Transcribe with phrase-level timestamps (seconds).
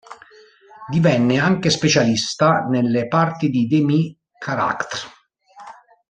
[0.89, 5.03] Divenne anche specialista nelle parti di demi-caractére.